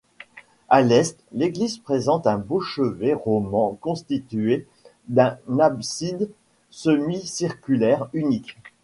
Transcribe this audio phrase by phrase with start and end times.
[0.67, 4.65] À l'est, l'église présente un beau chevet roman constitué
[5.07, 6.31] d'une abside
[6.71, 8.57] semi-circulaire unique.